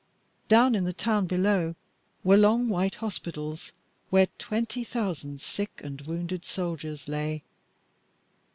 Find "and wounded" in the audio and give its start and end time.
5.83-6.43